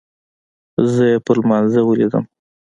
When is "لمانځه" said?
1.37-1.81